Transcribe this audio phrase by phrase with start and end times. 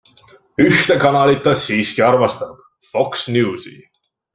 [0.67, 3.81] Ühte kanalit ta siiski armastab- Fox Newsi.